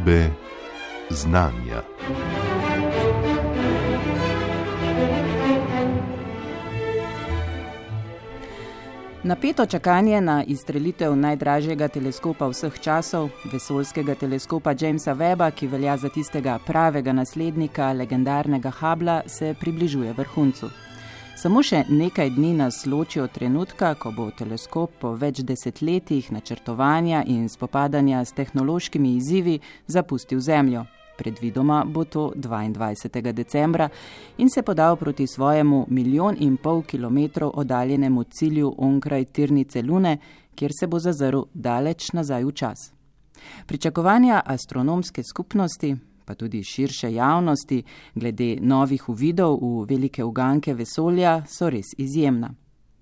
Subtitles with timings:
[0.00, 0.30] Podobe
[1.10, 1.82] znanja.
[9.22, 16.08] Napeto čakanje na izstrelitev najdražjega teleskopa vseh časov, vesoljskega teleskopa Jamesa Webba, ki velja za
[16.08, 20.70] tistega pravega naslednika legendarnega Habla, se približuje vrhuncu.
[21.40, 27.22] Samo še nekaj dni nas loči od trenutka, ko bo teleskop po več desetletjih načrtovanja
[27.24, 29.54] in spopadanja s tehnološkimi izzivi
[29.86, 30.84] zapustil Zemljo
[31.20, 33.32] predvidoma bo to 22.
[33.32, 33.88] decembra,
[34.38, 40.18] in se podal proti svojemu milijon in pol kilometrov oddaljenemu cilju onkraj tirnice Lune,
[40.54, 42.92] kjer se bo zazrl daleč nazaj v čas.
[43.66, 47.82] Pričakovanja astronomske skupnosti, pa tudi širše javnosti,
[48.14, 52.54] glede novih uvidov v velike uganke vesolja, so res izjemna.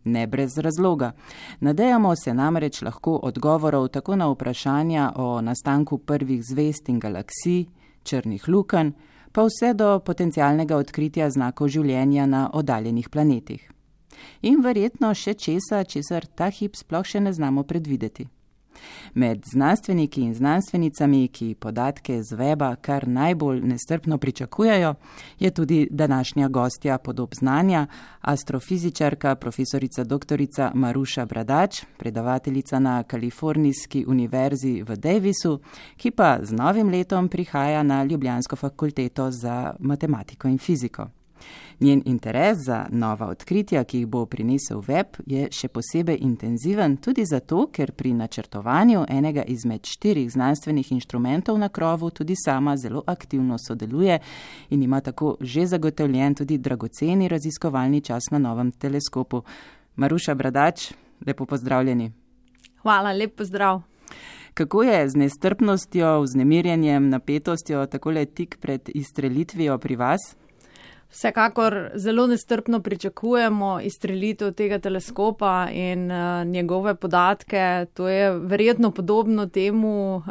[0.04, 1.12] Ne brez razloga.
[1.60, 7.66] Nadejamo se namreč lahko odgovorov tako na vprašanja o nastanku prvih zvest in galaksij,
[8.04, 8.92] črnih lukenj,
[9.32, 13.68] pa vse do potencialnega odkritja znakov življenja na oddaljenih planetih.
[14.42, 18.26] In verjetno še česa, česar ta hip sploh še ne znamo predvideti.
[19.14, 24.94] Med znanstveniki in znanstvenicami, ki podatke z weba kar najbolj nestrpno pričakujejo,
[25.38, 27.86] je tudi današnja gostja podob znanja,
[28.20, 30.38] astrofizičarka profesorica dr.
[30.74, 35.60] Maruša Bradač, predavateljica na Kalifornijski univerzi v Davisu,
[35.96, 41.17] ki pa z novim letom prihaja na Ljubljansko fakulteto za matematiko in fiziko.
[41.80, 47.22] Njen interes za nova odkritja, ki jih bo prinesel web, je še posebej intenziven tudi
[47.24, 53.58] zato, ker pri načrtovanju enega izmed štirih znanstvenih inštrumentov na krovu tudi sama zelo aktivno
[53.58, 54.18] sodeluje
[54.70, 59.42] in ima tako že zagotovljen tudi dragoceni raziskovalni čas na novem teleskopu.
[59.96, 60.92] Maruša Bradač,
[61.26, 62.12] lepo pozdravljeni.
[62.82, 63.82] Hvala, lep pozdrav.
[64.54, 70.34] Kako je z nestrpnostjo, vznemirjenjem, napetostjo, tako le tik pred izstrelitvijo pri vas?
[71.10, 77.86] Vsekakor zelo nestrpno pričakujemo izstrelitev tega teleskopa in uh, njegove podatke.
[77.94, 80.22] To je verjetno podobno temu, uh,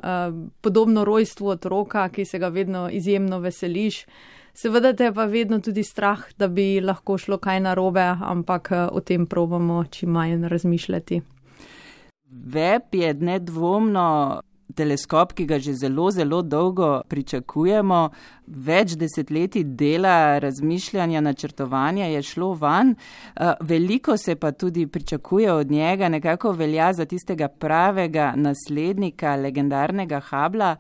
[0.62, 4.06] podobno rojstvu otroka, ki se ga vedno izjemno veseliš.
[4.54, 9.02] Seveda te pa vedno tudi strah, da bi lahko šlo kaj narobe, ampak uh, o
[9.02, 11.22] tem probamo čim manj razmišljati.
[12.54, 14.42] Web je nedvomno
[14.76, 18.02] teleskop, ki ga že zelo, zelo dolgo pričakujemo,
[18.48, 22.96] več desetletij dela, razmišljanja, načrtovanja je šlo van.
[22.96, 30.20] Eh, veliko se pa tudi pričakuje od njega, nekako velja za tistega pravega naslednika legendarnega
[30.20, 30.76] Habla.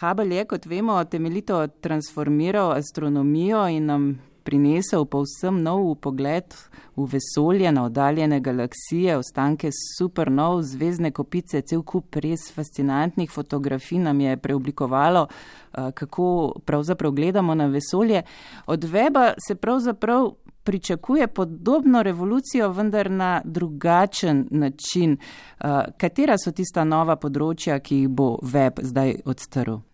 [0.00, 6.54] Hubble je, kot vemo, temeljito transformiral astronomijo in nam prinesel povsem nov pogled
[6.96, 14.20] v vesolje, na oddaljene galaksije, ostanke supernov, zvezdne kopice, cel kup res fascinantnih fotografij nam
[14.24, 18.22] je preoblikovalo, eh, kako pravzaprav gledamo na vesolje.
[18.66, 20.32] Od weba se pravzaprav
[20.64, 25.16] pričakuje podobno revolucijo, vendar na drugačen način.
[25.16, 29.87] Eh, katera so tista nova področja, ki jih bo web zdaj odstrl?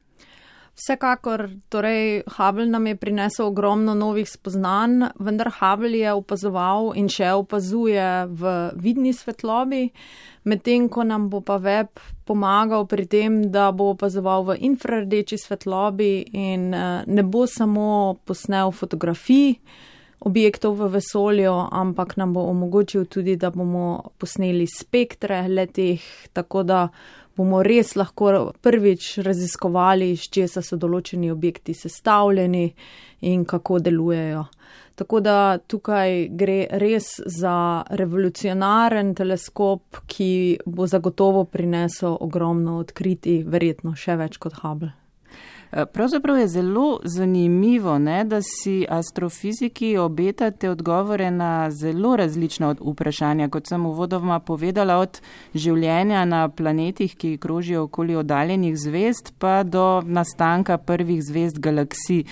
[0.75, 7.31] Vsekakor, torej Hubble nam je prinesel ogromno novih spoznanj, vendar Hubble je opazoval in še
[7.39, 9.85] opazuje v vidni svetlobi,
[10.51, 16.27] medtem ko nam bo pa web pomagal pri tem, da bo opazoval v infrardeči svetlobi
[16.35, 19.61] in eh, ne bo samo posnel fotografij
[20.25, 26.89] objektov v vesolju, ampak nam bo omogočil tudi, da bomo posneli spektre letih, tako da
[27.37, 32.67] bomo res lahko prvič raziskovali, iz česa so določeni objekti sestavljeni
[33.31, 34.47] in kako delujejo.
[34.95, 43.97] Tako da tukaj gre res za revolucionaren teleskop, ki bo zagotovo prinesel ogromno odkriti, verjetno
[43.99, 44.95] še več kot Hubble.
[45.93, 53.67] Pravzaprav je zelo zanimivo, ne, da si astrofiziki obetate odgovore na zelo različna vprašanja, kot
[53.67, 55.21] sem uvodoma povedala, od
[55.55, 62.25] življenja na planetih, ki krožijo okoli oddaljenih zvest, pa do nastanka prvih zvest galaksij.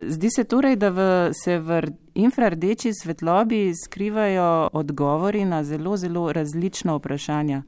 [0.00, 1.82] Zdi se torej, da v, se v
[2.14, 7.62] infrardeči svetlobi skrivajo odgovori na zelo, zelo različna vprašanja.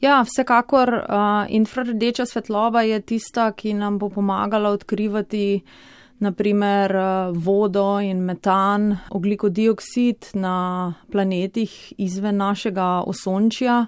[0.00, 5.60] Ja, vsekakor uh, infrardeča svetloba je tista, ki nam bo pomagala odkrivati
[6.18, 13.84] naprimer uh, vodo in metan, ogliko dioksid na planetih izven našega osončja.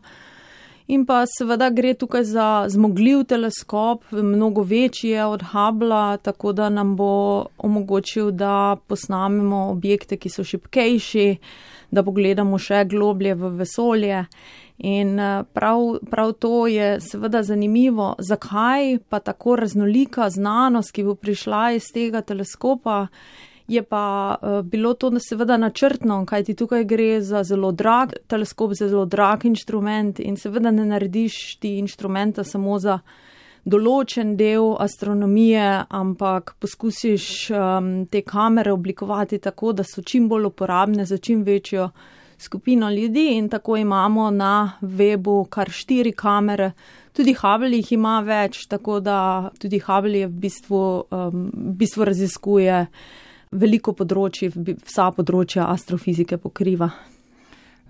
[0.92, 6.68] In pa seveda gre tukaj za zmogljiv teleskop, mnogo večji je od Hubla, tako da
[6.68, 11.28] nam bo omogočil, da posnamemo objekte, ki so šipkejši,
[11.90, 14.26] da pogledamo še globlje v vesolje.
[14.78, 21.14] In eh, prav, prav to je seveda zanimivo, zakaj pa tako raznolika znanost, ki bo
[21.14, 23.06] prišla iz tega teleskopa.
[23.68, 28.88] Je pa uh, bilo to seveda načrtno, kajti tukaj gre za zelo drag teleskop, za
[28.88, 32.98] zelo drag inštrument in seveda ne narediš ti inštrumenta samo za
[33.64, 41.06] določen del astronomije, ampak poskusiš um, te kamere oblikovati tako, da so čim bolj uporabne
[41.06, 41.90] za čim večjo
[42.42, 46.72] skupino ljudi in tako imamo na webu kar štiri kamere.
[47.12, 52.08] Tudi Hubble jih ima več, tako da tudi Hubble je v bistvu, um, v bistvu
[52.08, 52.86] raziskuje
[53.52, 54.50] veliko področji,
[54.86, 56.88] vsa področja astrofizike pokriva.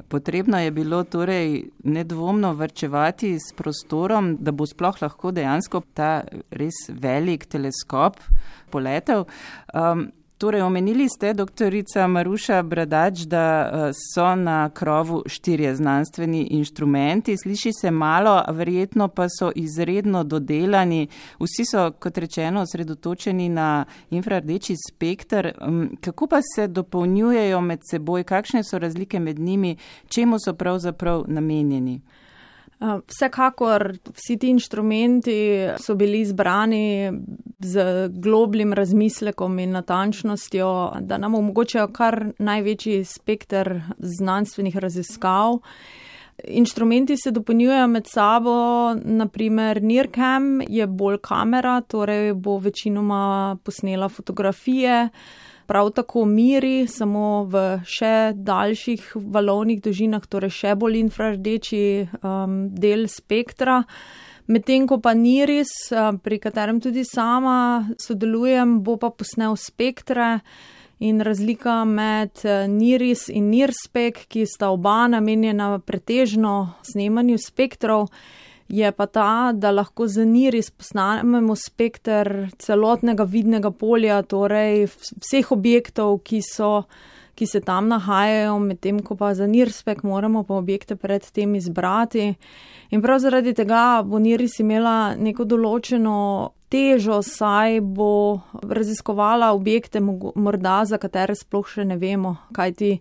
[0.09, 6.89] Potrebno je bilo torej nedvomno vrčevati s prostorom, da bo sploh lahko dejansko ta res
[6.91, 8.19] velik teleskop
[8.73, 9.27] poletel.
[9.75, 10.09] Um,
[10.43, 17.37] Torej, omenili ste, doktorica Maruša Bradač, da eh, so na krovu štirje znanstveni inštrumenti.
[17.43, 21.07] Sliši se malo, verjetno pa so izredno dodelani.
[21.39, 25.49] Vsi so, kot rečeno, osredotočeni na infrardeči spektr.
[26.01, 29.77] Kako pa se dopolnjujejo med seboj, kakšne so razlike med njimi,
[30.09, 32.01] čemu so pravzaprav namenjeni?
[32.83, 35.35] Eh, vsekakor vsi ti inštrumenti
[35.79, 37.13] so bili izbrani
[37.59, 45.61] z globlim razmislekom in natančnostjo, da nam omogočajo kar največji spekter znanstvenih raziskav.
[46.45, 48.55] Inštrumenti se dopolnjujejo med sabo,
[48.95, 55.09] naprimer NIRCAM je bolj kamera, torej bo večinoma posnela fotografije
[55.67, 61.85] prav tako miri, samo v še daljših valovnih dolžinah, torej še bolj infrardeči
[62.23, 63.83] um, del spektra.
[64.51, 70.41] Medtem ko pa Niris, um, pri katerem tudi sama sodelujem, bo pa posnel spektre
[71.03, 78.09] in razlika med uh, Niris in Nirspek, ki sta oba namenjena pretežno snemanju spektrov
[78.73, 84.87] je pa ta, da lahko z niri spoznamo spektr celotnega vidnega polja, torej
[85.21, 86.87] vseh objektov, ki, so,
[87.37, 92.33] ki se tam nahajajo, medtem ko pa za nirspek moramo pa objekte predtem izbrati.
[92.97, 96.17] In prav zaradi tega bo niris imela neko določeno
[96.73, 102.93] težo, saj bo raziskovala objekte, morda za katere sploh še ne vemo, kaj ti.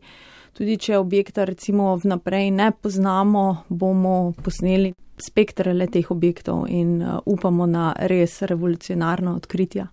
[0.53, 7.19] Tudi če objekta recimo vnaprej ne poznamo, bomo posneli spektre le teh objektov in uh,
[7.25, 9.87] upamo na res revolucionarno odkritje.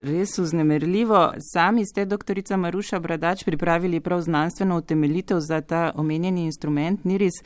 [0.00, 1.32] Res vznemirljivo.
[1.42, 7.42] Sami ste, doktorica Maruša Bradač, pripravili prav znanstveno utemeljitev za ta omenjeni instrument NIRIS.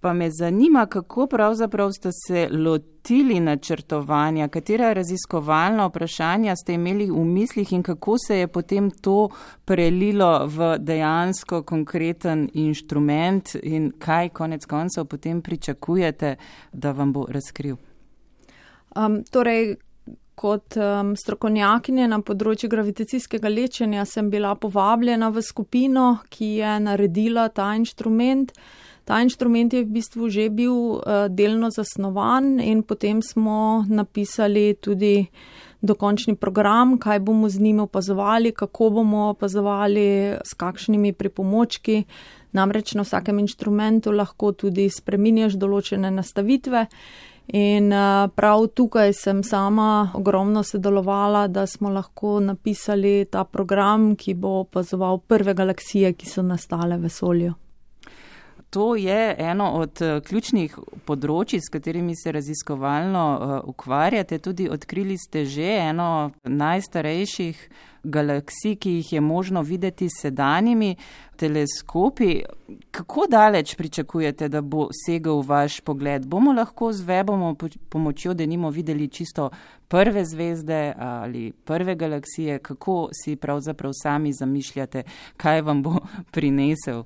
[0.00, 7.24] Pa me zanima, kako pravzaprav ste se lotili načrtovanja, katera raziskovalna vprašanja ste imeli v
[7.24, 9.28] mislih in kako se je potem to
[9.64, 16.36] prelilo v dejansko konkreten inštrument in kaj konec koncev potem pričakujete,
[16.72, 17.76] da vam bo razkril.
[18.96, 19.76] Um, torej,
[20.34, 27.48] kot um, strokovnjakinja na področju gravitacijskega lečenja sem bila povabljena v skupino, ki je naredila
[27.48, 28.54] ta inštrument.
[29.08, 35.24] Ta inštrument je v bistvu že bil uh, delno zasnovan in potem smo napisali tudi
[35.80, 42.04] dokončni program, kaj bomo z njim opazovali, kako bomo opazovali, s kakšnimi pripomočki.
[42.52, 46.82] Namreč na vsakem inštrumentu lahko tudi spreminjaš določene nastavitve.
[47.56, 54.34] In uh, prav tukaj sem sama ogromno sodelovala, da smo lahko napisali ta program, ki
[54.34, 57.54] bo opazoval prve galaksije, ki so nastale v vesolju
[58.70, 64.38] to je eno od eh, ključnih področji, s katerimi se raziskovalno uh, ukvarjate.
[64.38, 67.62] Tudi odkrili ste že eno najstarejših
[68.04, 70.96] galaksij, ki jih je možno videti s sedanjimi
[71.36, 72.42] teleskopi.
[72.90, 76.26] Kako daleč pričakujete, da bo segel vaš pogled?
[76.26, 77.56] Bomo lahko z webom
[77.88, 79.50] pomočjo, da nimo videli čisto
[79.88, 82.58] prve zvezde ali prve galaksije?
[82.58, 85.02] Kako si pravzaprav sami zamišljate,
[85.36, 85.96] kaj vam bo
[86.32, 87.04] prinesel?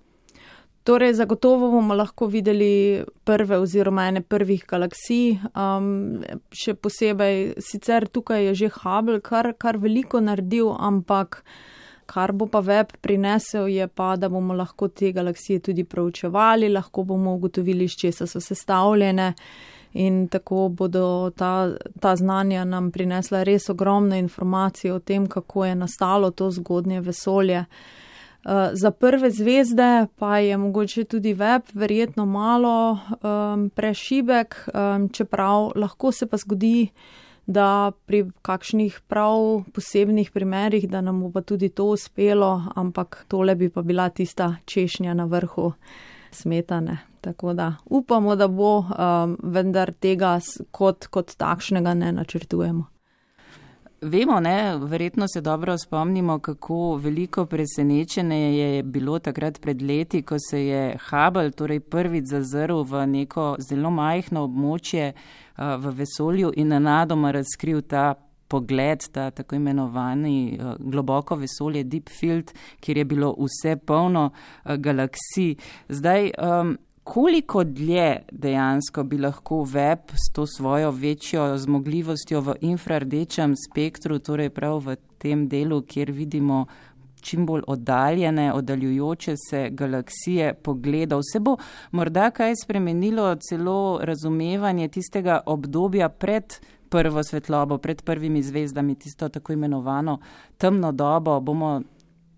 [0.84, 5.36] Torej, zagotovo bomo lahko videli prve oziroma ene prvih galaksij.
[5.54, 11.44] Um, še posebej, sicer tukaj je že Hubble kar, kar veliko naredil, ampak
[12.10, 17.06] kar bo pa web prinesel, je pa, da bomo lahko te galaksije tudi proučevali, lahko
[17.06, 19.32] bomo ugotovili, iz česa so sestavljene.
[20.02, 21.68] In tako bodo ta,
[22.00, 27.66] ta znanja nam prinesla res ogromne informacije o tem, kako je nastalo to zgodnje vesolje.
[28.44, 35.70] Eh, za prve zvezde pa je mogoče tudi web verjetno malo um, prešibek, um, čeprav
[35.76, 36.88] lahko se pa zgodi,
[37.46, 43.54] da pri kakšnih prav posebnih primerih, da nam bo pa tudi to uspelo, ampak tole
[43.54, 45.72] bi pa bila tista češnja na vrhu
[46.30, 46.98] smetane.
[47.20, 52.91] Tako da upamo, da bo, um, vendar tega kot, kot takšnega ne načrtujemo.
[54.04, 60.36] Vemo, ne, verjetno se dobro spomnimo, kako veliko presenečenje je bilo takrat pred leti, ko
[60.50, 66.74] se je Hubble torej prvič zazrl v neko zelo majhno območje uh, v vesolju in
[66.74, 68.14] nenadoma razkril ta
[68.48, 74.74] pogled, ta tako imenovani uh, globoko vesolje Deep Field, kjer je bilo vse polno uh,
[74.74, 75.54] galaksij.
[75.88, 83.54] Zdaj, um, koliko dlje dejansko bi lahko web s to svojo večjo zmogljivostjo v infrardečem
[83.56, 86.66] spektru, torej prav v tem delu, kjer vidimo
[87.22, 91.20] čim bolj oddaljene, oddaljujoče se galaksije pogledal.
[91.32, 91.56] Se bo
[91.90, 96.44] morda kaj spremenilo celo razumevanje tistega obdobja pred
[96.88, 100.18] prvo svetlobo, pred prvimi zvezdami, tisto tako imenovano
[100.58, 101.80] temno dobo, bomo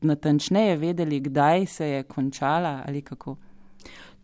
[0.01, 3.37] natančneje vedeli, kdaj se je končala ali kako.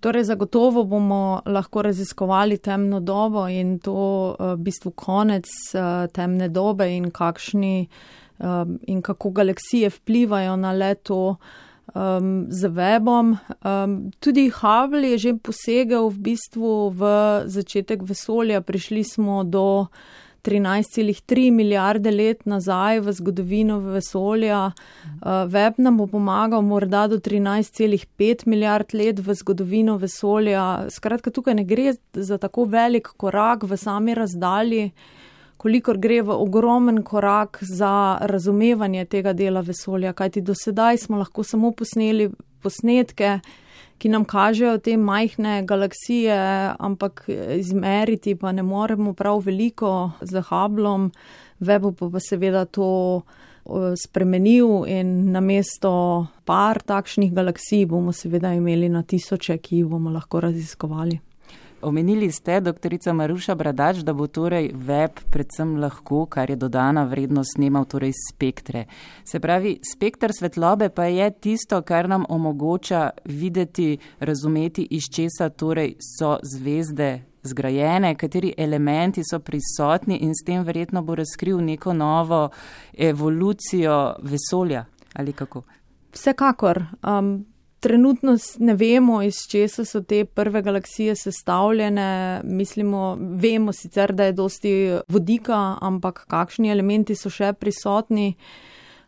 [0.01, 6.49] Torej, zagotovo bomo lahko raziskovali temno dobo in to eh, v bistvu konec eh, temne
[6.49, 7.89] dobe in, kakšni,
[8.39, 11.37] eh, in kako galaksije vplivajo na leto
[11.95, 13.37] um, z webom.
[13.65, 17.03] Um, tudi Hubble je že posegel v bistvu v
[17.47, 18.61] začetek vesolja.
[18.61, 19.87] Prišli smo do
[20.43, 24.71] 13,3 milijarde let nazaj v zgodovino vesolja.
[24.71, 30.87] Uh, web nam bo pomagal morda do 13,5 milijard let v zgodovino vesolja.
[30.91, 34.91] Skratka, tukaj ne gre za tako velik korak v sami razdalji,
[35.57, 41.45] kolikor gre v ogromen korak za razumevanje tega dela vesolja, kajti do sedaj smo lahko
[41.45, 42.31] samo posneli
[42.63, 43.41] posnetke,
[44.01, 46.39] ki nam kažejo te majhne galaksije,
[46.79, 47.27] ampak
[47.59, 51.11] izmeriti pa ne moremo prav veliko z Hublom,
[51.61, 53.21] Webo pa, pa seveda to
[54.01, 60.41] spremenil in namesto par takšnih galaksij bomo seveda imeli na tisoče, ki jih bomo lahko
[60.41, 61.21] raziskovali.
[61.83, 67.55] Omenili ste, doktorica Maruša Bradač, da bo torej web predvsem lahko, kar je dodana vrednost,
[67.57, 68.85] snemal torej spektre.
[69.25, 75.95] Se pravi, spektr svetlobe pa je tisto, kar nam omogoča videti, razumeti, iz česa torej
[76.19, 82.49] so zvezde zgrajene, kateri elementi so prisotni in s tem verjetno bo razkril neko novo
[82.99, 84.85] evolucijo vesolja
[85.15, 85.63] ali kako.
[86.13, 86.85] Vsekakor.
[87.03, 87.47] Um,
[87.81, 92.41] Trenutno ne vemo, iz česa so te prve galaksije sestavljene.
[92.45, 94.73] Mislimo, vemo sicer, da je dosti
[95.09, 98.35] vodika, ampak kakšni elementi so še prisotni,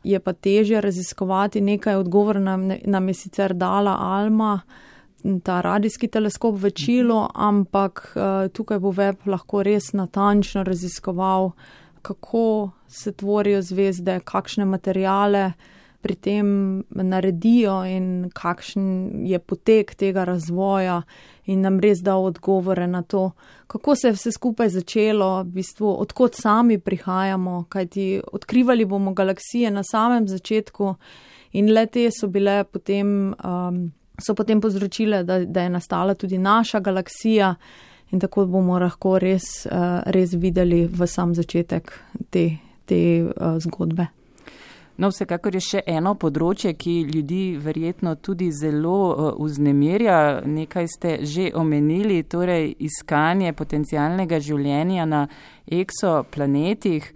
[0.04, 1.60] je pa težje raziskovati.
[1.60, 4.60] Nekaj odgovor nam, nam je sicer dala Alma,
[5.44, 11.52] ta radijski teleskop v Čilu, ampak uh, tukaj bo web lahko res natančno raziskoval,
[12.02, 15.52] kako se tvorijo zvezde, kakšne materijale
[16.02, 16.47] pri tem
[16.90, 18.87] naredijo in kakšen
[19.26, 21.02] je potek tega razvoja
[21.44, 23.30] in nam res dal odgovore na to,
[23.66, 29.71] kako se je vse skupaj začelo, v bistvu, odkot sami prihajamo, kajti odkrivali bomo galaksije
[29.71, 30.94] na samem začetku
[31.52, 33.85] in le te so bile potem, um,
[34.18, 37.54] so potem povzročile, da, da je nastala tudi naša galaksija.
[38.12, 41.94] In tako bomo lahko res, uh, res videli v sam začetek
[42.30, 42.42] te,
[42.85, 44.21] te uh, zgodbe.
[44.96, 50.42] No, vsekakor je še eno področje, ki ljudi verjetno tudi zelo uh, vznemirja.
[50.44, 55.22] Nekaj ste že omenili, torej iskanje potencijalnega življenja na
[55.64, 57.08] eksoplanetih.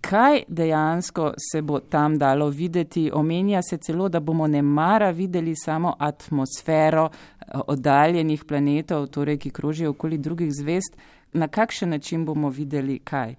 [0.00, 3.10] Kaj dejansko se bo tam dalo videti?
[3.12, 9.50] Omenja se celo, da bomo ne mara videli samo atmosfero uh, oddaljenih planetov, torej ki
[9.50, 10.94] krožijo okoli drugih zvest.
[11.32, 13.34] Na kakšen način bomo videli kaj?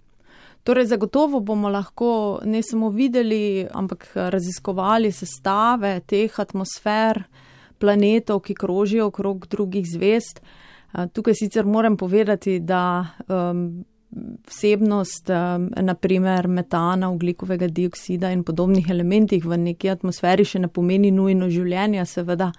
[0.64, 7.24] Torej, zagotovo bomo lahko ne samo videli, ampak raziskovali sestave teh atmosfer,
[7.82, 10.42] planetov, ki krožijo okrog drugih zvest.
[11.14, 13.84] Tukaj sicer moram povedati, da um,
[14.48, 21.12] vsebnost, um, naprimer metana, oglikovega dioksida in podobnih elementih v neki atmosferi še ne pomeni
[21.16, 22.52] nujno življenja, seveda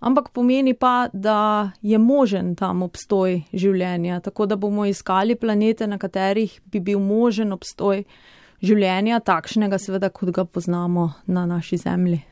[0.00, 5.98] ampak pomeni pa, da je možen tam obstoj življenja, tako da bomo iskali planete, na
[5.98, 8.04] katerih bi bil možen obstoj
[8.62, 12.24] življenja, takšnega seveda, kot ga poznamo na naši Zemlji.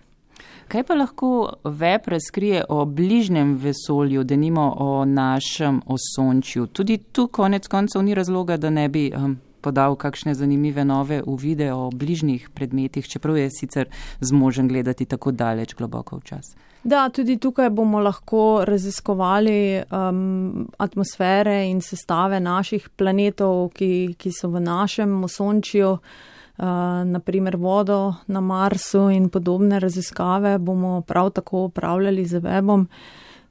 [0.69, 1.29] Kaj pa lahko
[1.65, 6.67] web razkrije o bližnjem vesolju, da nimo o našem osončju?
[6.67, 11.73] Tudi tu konec koncev ni razloga, da ne bi um, podal kakšne zanimive nove uvide
[11.73, 13.89] o bližnjih predmetih, čeprav je sicer
[14.21, 16.57] zmožen gledati tako daleč globoko v čas.
[16.87, 24.53] Da, tudi tukaj bomo lahko raziskovali um, atmosfere in sestave naših planetov, ki, ki so
[24.53, 26.69] v našem osončju, uh,
[27.11, 32.87] naprimer vodo na Marsu in podobne raziskave bomo prav tako upravljali z webom.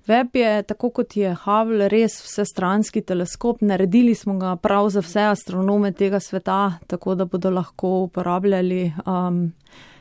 [0.07, 3.59] Web je, tako kot je Hubble, res vsestranski teleskop.
[3.61, 9.51] Naredili smo ga prav za vse astronome tega sveta, tako da bodo lahko uporabljali um,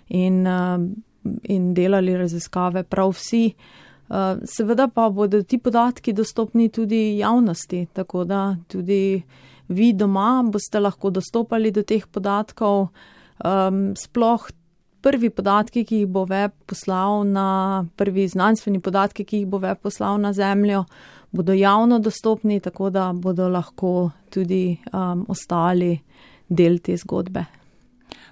[0.08, 0.86] in, um,
[1.42, 3.46] in delali raziskave prav vsi.
[4.08, 9.22] Uh, seveda pa bodo ti podatki dostopni tudi javnosti, tako da tudi
[9.68, 12.88] vi doma boste lahko dostopali do teh podatkov.
[13.44, 14.50] Um, sploh
[15.04, 19.80] prvi podatki, ki jih bo web poslal na, prvi znanstveni podatki, ki jih bo web
[19.82, 20.84] poslal na Zemljo,
[21.34, 25.98] bodo javno dostopni, tako da bodo lahko tudi um, ostali
[26.48, 27.44] del te zgodbe.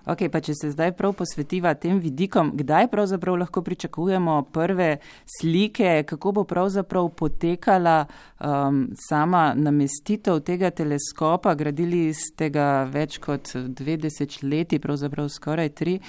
[0.03, 4.97] Ok, pa če se zdaj prav posvetiva tem vidikom, kdaj pravzaprav lahko pričakujemo prve
[5.39, 13.55] slike, kako bo pravzaprav potekala um, sama namestitev tega teleskopa, gradili ste ga več kot
[13.55, 16.01] dve desetletji, pravzaprav skoraj tri,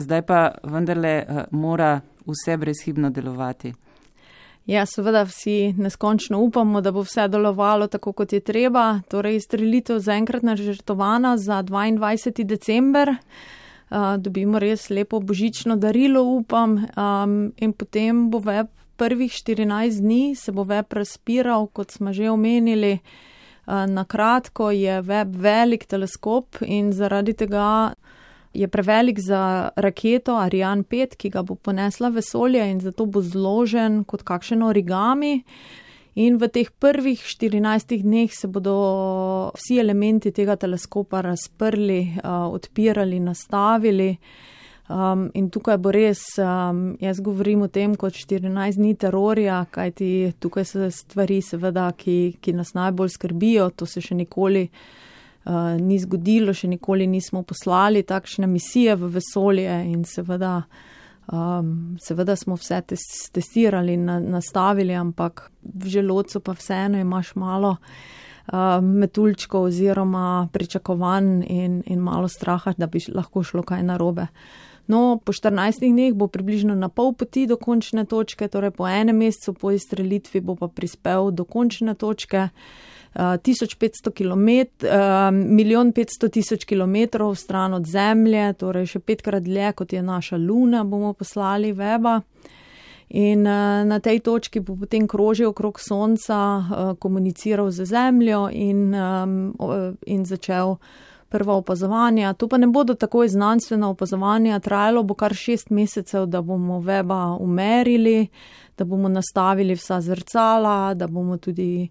[0.00, 3.74] zdaj pa vendarle uh, mora vse brezhibno delovati.
[4.68, 9.00] Ja, seveda vsi neskončno upamo, da bo vse delovalo tako, kot je treba.
[9.08, 12.44] Torej, izstrelitev zaenkrat nažrtovana za 22.
[12.44, 13.14] december.
[13.90, 16.76] Uh, dobimo res lepo božično darilo, upam.
[16.76, 22.28] Um, in potem bo web prvih 14 dni, se bo web razpiral, kot smo že
[22.30, 22.98] omenili.
[23.66, 27.94] Uh, na kratko je web velik teleskop in zaradi tega
[28.52, 34.04] je prevelik za raketo Ariane 5, ki ga bo ponesla vesolje in zato bo zložen
[34.04, 35.42] kot kakšen origami.
[36.18, 43.20] In v teh prvih 14 dneh se bodo vsi elementi tega teleskopa razprli, uh, odpirali,
[43.20, 44.16] nastavili.
[44.88, 50.32] Um, in tukaj bo res, um, jaz govorim o tem kot 14 dni terorja, kajti
[50.40, 54.80] tukaj so stvari, seveda, ki, ki nas najbolj skrbijo, to se še nikoli uh,
[55.80, 60.62] ni zgodilo, še nikoli nismo poslali takšne misije v vesolje in seveda,
[61.32, 67.76] um, seveda smo vse tes testirali na nastavili, ampak v želodcu pa vseeno imaš malo
[67.78, 74.26] uh, metulčkov oziroma pričakovanj in, in malo straha, da bi lahko šlo kaj narobe.
[74.88, 79.20] No, po 14 dneh bo približno na pol poti do končne točke, torej po enem
[79.20, 82.48] mesecu po izstrelitvi bo pa prispel do končne točke.
[83.14, 84.48] 1500 km,
[85.32, 86.96] milijon 500 tisoč km
[87.34, 92.20] stran od Zemlje, torej še petkrat dlje, kot je naša Luna, bomo poslali weba.
[93.08, 93.42] In
[93.88, 98.92] na tej točki bo potem krožil okrog Sonca, komuniciral z Zemljo in,
[100.06, 100.76] in začel
[101.28, 102.32] prva opazovanja.
[102.32, 107.36] To pa ne bodo takoj znanstvena opazovanja, trajalo bo kar šest mesecev, da bomo weba
[107.40, 108.28] umerili,
[108.78, 111.88] da bomo nastavili vsa zrcala, da bomo tudi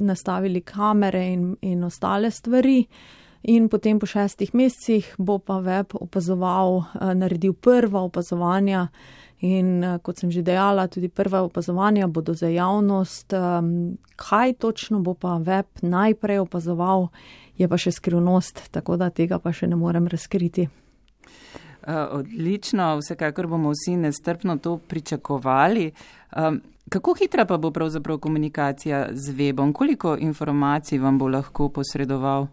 [0.00, 2.86] nastavili kamere in, in ostale stvari.
[3.42, 8.88] In potem po šestih mesecih bo pa web opazoval, eh, naredil prva opazovanja.
[9.40, 13.32] In eh, kot sem že dejala, tudi prva opazovanja bodo za javnost.
[13.32, 17.08] Ehm, kaj točno bo pa web najprej opazoval,
[17.56, 20.68] je pa še skrivnost, tako da tega pa še ne morem razkriti.
[21.80, 25.92] Eh, odlično, vsekakor bomo vsi nestrpno to pričakovali.
[26.90, 29.72] Kako hitra pa bo pravzaprav komunikacija z webom?
[29.72, 32.46] Koliko informacij vam bo lahko posredoval?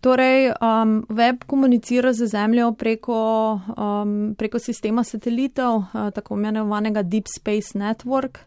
[0.00, 7.24] Torej, um, web komunicira z Zemljo preko, um, preko sistema satelitov, uh, tako imenovanega Deep
[7.38, 8.38] Space Network.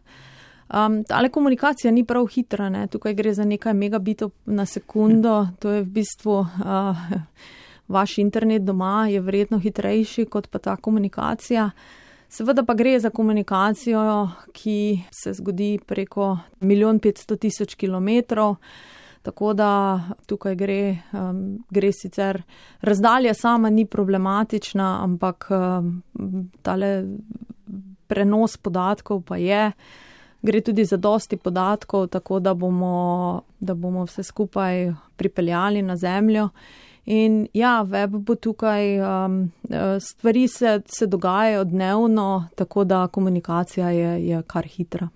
[0.74, 2.86] Um, tale komunikacija ni prav hitra, ne?
[2.86, 6.96] tukaj gre za nekaj megabitov na sekundo, to je v bistvu uh,
[7.96, 11.70] vaš internet doma, je verjetno hitrejši kot pa ta komunikacija.
[12.32, 18.54] Seveda pa gre za komunikacijo, ki se zgodi preko milijon petsto tisoč kilometrov,
[19.22, 20.78] tako da tukaj gre,
[21.12, 22.40] um, gre sicer
[22.80, 26.00] razdalja sama ni problematična, ampak um,
[26.62, 27.04] tale
[28.06, 29.66] prenos podatkov pa je.
[30.42, 36.48] Gre tudi za dosti podatkov, tako da bomo, da bomo vse skupaj pripeljali na zemljo.
[37.04, 43.90] In ja, web bo tukaj, um, eh, stvari se, se dogajajo dnevno, tako da komunikacija
[43.90, 45.08] je, je kar hitra.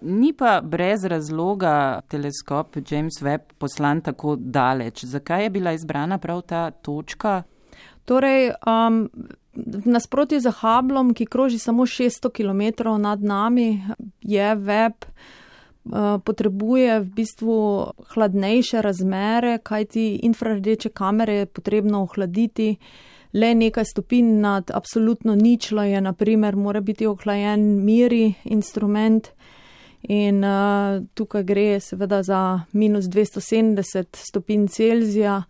[0.00, 5.04] Ni pa brez razloga teleskop James Webb poslan tako daleč.
[5.04, 7.42] Zakaj je bila izbrana prav ta točka?
[8.04, 9.08] Torej, um,
[9.54, 13.82] v nasprotju z Hublom, ki kroži samo 600 km nad nami,
[14.22, 15.06] je Webb.
[15.88, 17.56] Eh, potrebuje v bistvu
[18.12, 22.76] hladnejše razmere, kajti infrardeče kamere je potrebno ohladiti.
[23.32, 29.28] Le nekaj stopinj nad absolutno ničlo je, naprimer, mora biti ohlajen miri instrument.
[30.02, 35.42] In uh, tukaj gre seveda za minus 270 stopinj Celzija.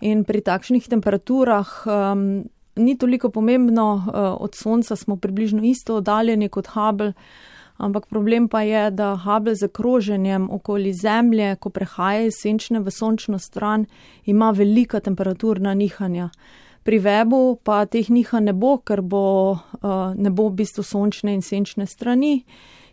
[0.00, 2.44] In pri takšnih temperaturah um,
[2.76, 7.12] ni toliko pomembno, uh, od Sonca smo približno isto oddaljeni kot Hubble,
[7.78, 12.90] Ampak problem pa je, da Hubble z okroženjem okoli Zemlje, ko prehaja iz senčne v
[12.90, 13.86] sončno stran,
[14.26, 16.30] ima velika temperaturna nihanja.
[16.82, 21.34] Pri webu pa teh nihanj ne bo, ker bo, uh, ne bo v bistvu sončne
[21.36, 22.42] in senčne strani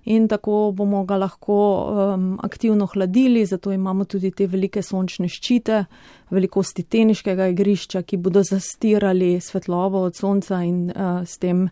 [0.06, 5.86] in tako bomo ga lahko um, aktivno hladili, zato imamo tudi te velike sončne ščite,
[6.30, 11.70] velikosti teniškega igrišča, ki bodo zastirali svetlobo od sonca in uh, s tem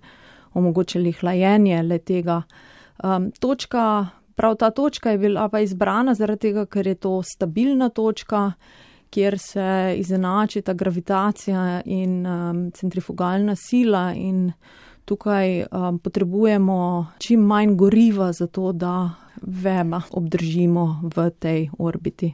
[0.53, 2.41] omogočili hlajenje le tega.
[3.03, 7.89] Um, točka, prav ta točka je bila pa izbrana zaradi tega, ker je to stabilna
[7.89, 8.51] točka,
[9.09, 14.51] kjer se izenači ta gravitacija in um, centrifugalna sila in
[15.05, 19.09] tukaj um, potrebujemo čim manj goriva za to, da
[19.41, 22.33] vema obdržimo v tej orbiti.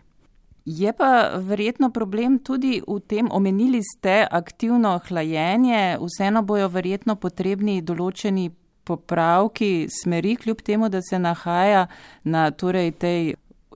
[0.66, 7.82] Je pa verjetno problem tudi v tem, omenili ste aktivno hlajenje, vseeno bojo verjetno potrebni
[7.82, 8.52] določeni
[8.90, 11.88] popravki smeri, kljub temu, da se nahaja
[12.24, 13.34] na torej, tej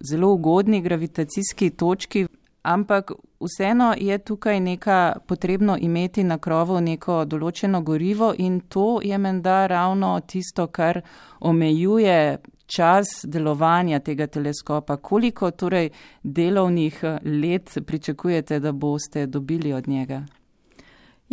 [0.10, 2.26] zelo ugodni gravitacijski točki
[2.64, 9.18] ampak vseeno je tukaj neka potrebno imeti na krovu neko določeno gorivo in to je
[9.18, 11.02] menda ravno tisto, kar
[11.40, 14.98] omejuje čas delovanja tega teleskopa.
[14.98, 15.90] Koliko torej
[16.24, 17.04] delovnih
[17.44, 20.24] let pričakujete, da boste dobili od njega?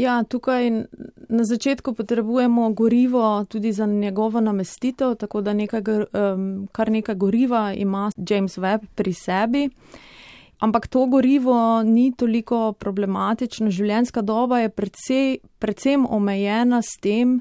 [0.01, 0.71] Ja, tukaj
[1.29, 5.83] na začetku potrebujemo gorivo tudi za njegovo namestitev, tako da nekaj,
[6.73, 9.69] kar nekaj goriva ima James Webb pri sebi.
[10.59, 13.71] Ampak to gorivo ni toliko problematično.
[13.71, 17.41] Življenjska doba je predvsej, predvsem omejena s tem,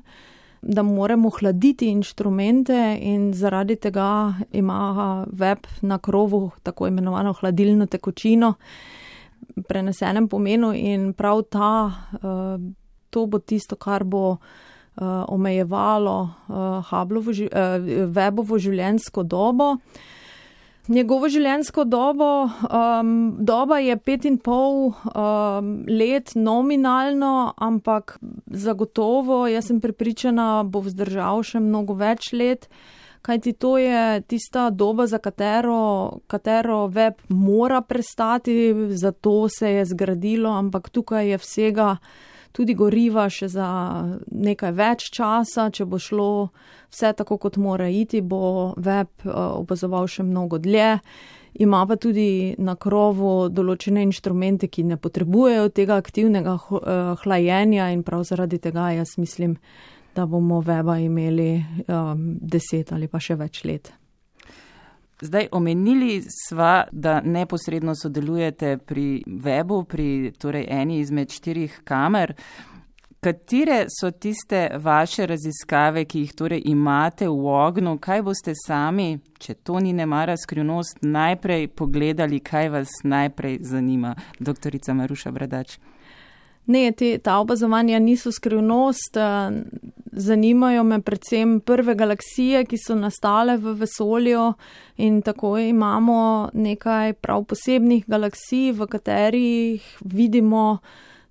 [0.61, 8.53] da moramo hladiti inštrumente in zaradi tega ima web na krovu tako imenovano hladilno tekočino
[9.67, 11.71] prenesenem pomenu in prav ta,
[12.21, 12.55] uh,
[13.09, 14.39] to bo tisto, kar bo uh,
[15.27, 16.93] omejevalo uh,
[18.13, 19.75] webovo življenjsko dobo.
[20.89, 23.09] Njegovo življenjsko dobo, um,
[23.45, 28.15] doba je pet in pol um, let nominalno, ampak
[28.49, 32.65] zagotovo, jaz sem prepričana, bo vzdržal še mnogo več let,
[33.21, 40.49] kajti to je tista doba, za katero, katero web mora prestati, zato se je zgradilo,
[40.49, 41.95] ampak tukaj je vsega
[42.51, 43.67] tudi goriva še za
[44.31, 46.49] nekaj več časa, če bo šlo
[46.89, 50.97] vse tako, kot mora iti, bo web eh, opazoval še mnogo dlje.
[51.59, 58.03] Ima pa tudi na krovu določene inštrumente, ki ne potrebujejo tega aktivnega eh, hlajenja in
[58.05, 59.57] prav zaradi tega jaz mislim,
[60.19, 61.53] da bomo weba imeli
[61.87, 63.93] um, deset ali pa še več let.
[65.21, 72.33] Zdaj, omenili sva, da neposredno sodelujete pri webu, pri torej eni izmed štirih kamer.
[73.19, 77.97] Katere so tiste vaše raziskave, ki jih torej imate v ognju?
[77.99, 84.95] Kaj boste sami, če to ni nemara skrivnost, najprej pogledali, kaj vas najprej zanima, doktorica
[84.95, 85.79] Maruša Bradač?
[86.69, 89.49] Ne, te, ta opazovanja niso skrivnost, eh,
[90.11, 94.53] zanimajo me predvsem prve galaksije, ki so nastale v vesolju
[94.97, 100.77] in tako imamo nekaj prav posebnih galaksij, v katerih vidimo,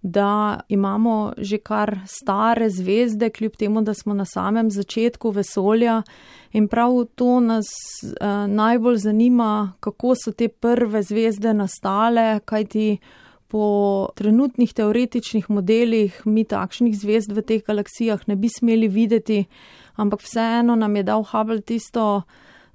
[0.03, 6.03] da imamo že kar stare zvezde, kljub temu, da smo na samem začetku vesolja.
[6.53, 7.67] In prav to nas
[8.03, 12.99] uh, najbolj zanima, kako so te prve zvezde nastale, kajti
[13.49, 19.45] po trenutnih teoretičnih modelih mi takšnih zvezd v teh galaksijah ne bi smeli videti,
[19.97, 22.23] ampak vseeno nam je dal Hubble tisto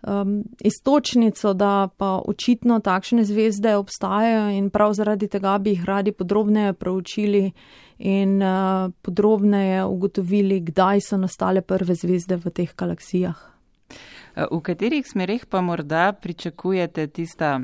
[0.07, 6.11] um, istočnico, da pa očitno takšne zvezde obstajajo in prav zaradi tega bi jih radi
[6.11, 7.51] podrobneje proučili
[7.99, 13.49] in uh, podrobneje ugotovili, kdaj so nastale prve zvezde v teh galaksijah.
[14.33, 17.59] V katerih smerih pa morda pričakujete tista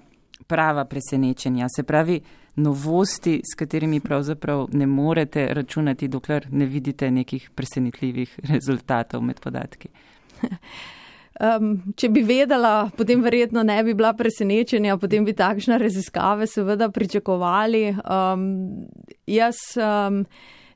[0.48, 2.22] prava presenečenja, se pravi
[2.60, 9.90] novosti, s katerimi pravzaprav ne morete računati, dokler ne vidite nekih presenetljivih rezultatov med podatki.
[11.40, 16.90] Um, če bi vedela, potem verjetno ne bi bila presenečenja, potem bi takšne raziskave seveda
[16.92, 17.84] pričakovali.
[18.04, 18.42] Um,
[19.24, 20.26] jaz um,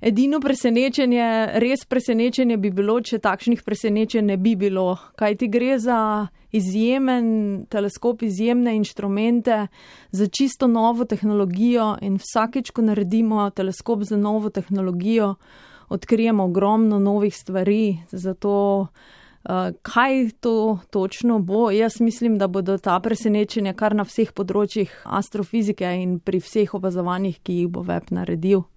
[0.03, 1.25] edino presenečenje,
[1.63, 5.99] res presenečenje bi bilo, če takšnih presenečenj ne bi bilo, kaj ti gre za
[6.53, 7.25] izjemen
[7.71, 9.67] teleskop, izjemne inštrumente,
[10.11, 15.35] za čisto novo tehnologijo in vsakeč, ko naredimo teleskop za novo tehnologijo,
[15.89, 17.97] odkrijemo ogromno novih stvari.
[18.11, 24.35] Zato, uh, kaj to točno bo, jaz mislim, da bodo ta presenečenja kar na vseh
[24.35, 28.67] področjih astrofizike in pri vseh opazovanjih, ki jih bo web naredil.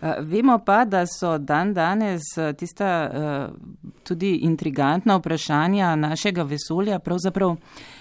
[0.00, 2.22] Vemo pa, da so dan danes
[2.58, 3.10] tista
[4.06, 7.56] tudi intrigantna vprašanja našega vesolja pravzaprav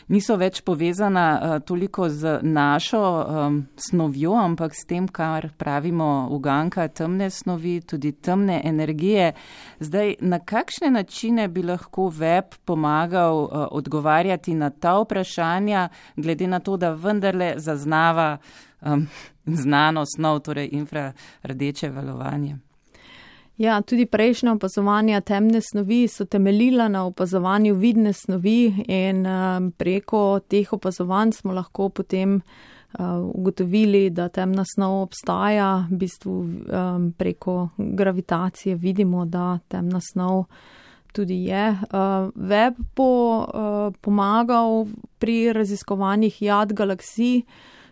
[0.08, 3.02] niso več povezana toliko z našo
[3.90, 9.34] snovjo, ampak s tem, kar pravimo uganka temne snovi, tudi temne energije.
[9.80, 16.78] Zdaj, na kakšne načine bi lahko web pomagal odgovarjati na ta vprašanja, glede na to,
[16.78, 18.38] da vendarle zaznava
[18.82, 19.08] um,
[19.48, 22.58] znano snov, torej infrardeče valovanje.
[23.58, 30.40] Ja, tudi prejšnja opazovanja temne snovi so temeljila na opazovanju vidne snovi in um, preko
[30.48, 35.88] teh opazovanj smo lahko potem uh, ugotovili, da temna snov obstaja.
[35.90, 40.44] V bistvu um, preko gravitacije vidimo, da temna snov
[41.14, 41.70] tudi je.
[41.72, 44.86] Uh, web bo uh, pomagal
[45.18, 47.42] pri raziskovanjih jad galaksij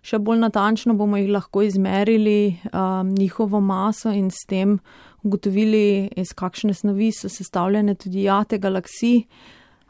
[0.06, 4.78] še bolj natančno bomo jih lahko izmerili um, njihovo maso in s tem
[5.26, 9.24] ugotovili, iz kakšne snovi so sestavljene tudi jate galaksij.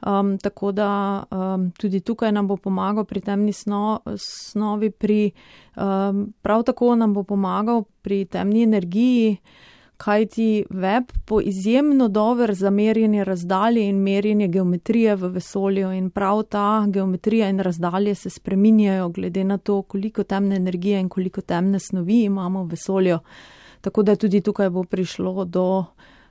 [0.05, 5.31] Um, tako da um, tudi tukaj nam bo pomagal pri temni sno, snovi, pri,
[5.75, 9.37] um, prav tako nam bo pomagal pri temni energiji
[9.97, 16.43] kajti web bo izjemno dober za merjenje razdalje in merjenje geometrije v vesolju in prav
[16.43, 21.79] ta geometrija in razdalje se spreminjajo glede na to, koliko temne energije in koliko temne
[21.79, 23.19] snovi imamo v vesolju.
[23.81, 25.85] Tako da tudi tukaj bo prišlo do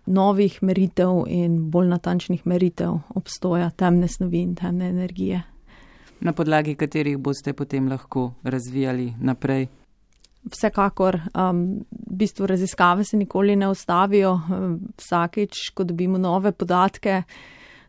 [0.06, 5.42] novih meritev in bolj natančnih meritev obstoja temne snovi in temne energije.
[6.20, 9.66] Na podlagi katerih boste potem lahko razvijali naprej
[10.52, 14.32] vsekakor, um, v bistvu raziskave se nikoli ne ustavijo.
[14.32, 17.22] Um, vsakeč, ko dobimo nove podatke,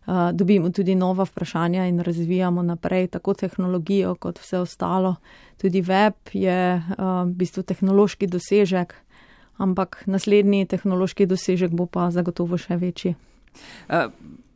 [0.07, 5.15] uh, dobimo tudi nova vprašanja in razvijamo naprej tako tehnologijo kot vse ostalo.
[5.61, 8.95] Tudi web je uh, v bistvu tehnološki dosežek,
[9.57, 13.15] ampak naslednji tehnološki dosežek bo pa zagotovo še večji.
[13.89, 14.09] Uh.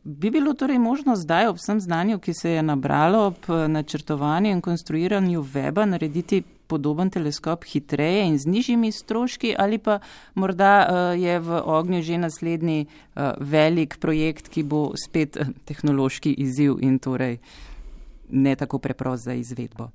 [0.04, 4.62] Bi bilo torej možno zdaj ob vsem znanju, ki se je nabralo ob načrtovanju in
[4.64, 9.98] konstruiranju weba, narediti podoben teleskop hitreje in z nižjimi stroški, ali pa
[10.34, 16.32] morda uh, je v ognju že naslednji uh, velik projekt, ki bo spet uh, tehnološki
[16.38, 17.40] izziv in torej
[18.30, 19.90] ne tako preprost za izvedbo.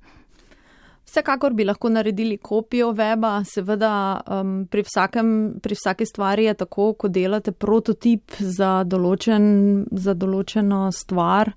[1.06, 5.28] Vsekakor bi lahko naredili kopijo weba, seveda um, pri, vsakem,
[5.62, 11.52] pri vsaki stvari je tako, ko delate prototip za, določen, za določeno stvar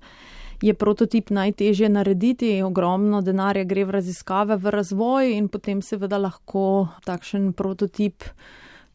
[0.62, 6.88] je prototip najtežje narediti, ogromno denarja gre v raziskave, v razvoj in potem seveda lahko
[7.06, 8.24] takšen prototip,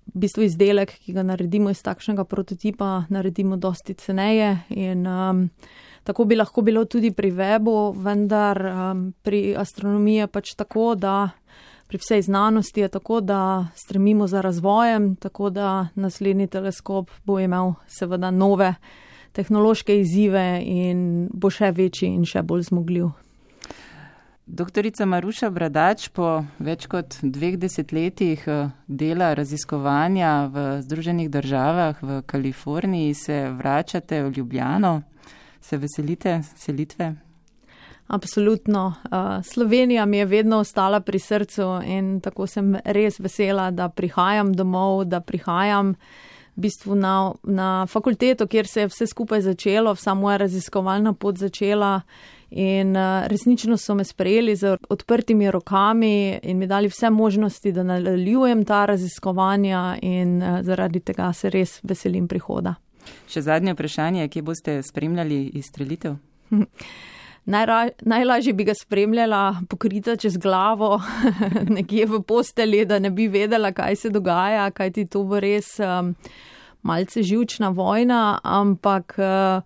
[0.06, 5.47] v bistvu izdelek, ki ga naredimo iz takšnega prototipa, naredimo dosti ceneje in um,
[6.06, 11.32] tako bi lahko bilo tudi pri webu, vendar um, pri astronomiji je pač tako, da
[11.88, 17.73] pri vsej znanosti je tako, da stremimo za razvojem, tako da naslednji teleskop bo imel
[17.88, 18.75] seveda nove
[19.35, 23.11] tehnološke izzive in bo še večji in še bolj zmogljiv.
[24.45, 32.19] Doktorica Maruša Bradač, po več kot dveh desetletjih eh, dela raziskovanja v Združenih državah v
[32.29, 35.01] Kaliforniji, se vračate v Ljubljano.
[35.65, 37.15] Se veselite selitve?
[38.05, 38.93] Absolutno.
[38.93, 44.53] Eh, Slovenija mi je vedno ostala pri srcu in tako sem res vesela, da prihajam
[44.53, 45.97] domov, da prihajam v
[46.55, 52.01] bistvu na, na fakulteto, kjer se je vse skupaj začelo, vsa moja raziskovalna pot začela.
[52.55, 57.83] In uh, resnično so me sprejeli z odprtimi rokami in mi dali vse možnosti, da
[57.83, 62.75] nadaljujem ta raziskovanja, in uh, zaradi tega se res veselim prihoda.
[63.27, 66.15] Še zadnje vprašanje, kje boste spremljali izstrelitev?
[67.45, 71.01] Najlažje bi ga spremljala pokrita čez glavo,
[71.77, 75.75] nekje v posteli, da ne bi vedela, kaj se dogaja, kaj ti to bo res
[75.79, 76.15] um,
[76.81, 79.62] malce živčna vojna, ampak uh,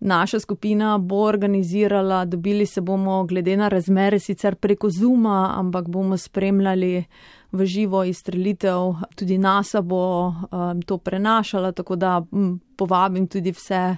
[0.00, 6.16] naša skupina bo organizirala, dobili se bomo glede na razmere sicer preko Zuma, ampak bomo
[6.16, 7.04] spremljali
[7.52, 13.96] v živo izstrelitev, tudi NASA bo um, to prenašala, tako da um, povabim tudi vse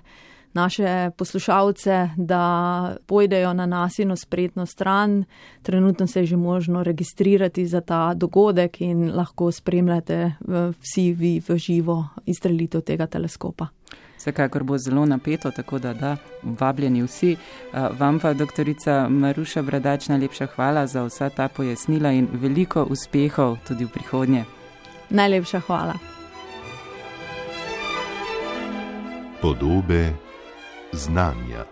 [0.56, 5.24] naše poslušalce, da pojdejo na nasino spretno stran.
[5.62, 10.32] Trenutno se je že možno registrirati za ta dogodek in lahko spremljate
[10.80, 13.68] vsi vi v živo izstrelitev tega teleskopa.
[14.16, 17.36] Vsekakor bo zelo napeto, tako da, da vabljeni vsi.
[17.98, 23.84] Vam pa, doktorica Maruša Bradač, najlepša hvala za vsa ta pojasnila in veliko uspehov tudi
[23.84, 24.44] v prihodnje.
[25.10, 25.94] Najlepša hvala.
[29.42, 30.25] Podobe
[30.96, 31.64] znanja.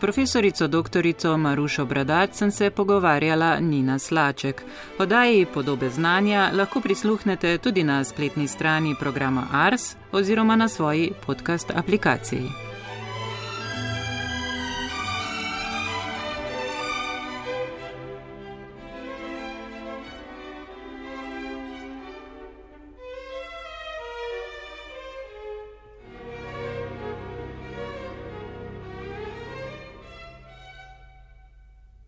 [0.00, 1.36] profesorico dr.
[1.38, 4.62] Marušo Bradac sem se pogovarjala Nina Slaček.
[4.98, 11.70] Podaji podobe znanja lahko prisluhnete tudi na spletni strani programa Ars oziroma na svoji podcast
[11.74, 12.69] aplikaciji.